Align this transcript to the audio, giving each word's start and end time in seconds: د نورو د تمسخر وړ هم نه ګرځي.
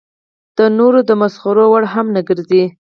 د 0.57 0.59
نورو 0.77 0.99
د 1.03 1.05
تمسخر 1.09 1.55
وړ 1.71 1.83
هم 1.93 2.05
نه 2.15 2.21
ګرځي. 2.27 2.63